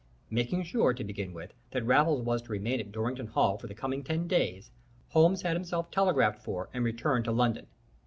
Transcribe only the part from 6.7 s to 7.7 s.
and returned to London.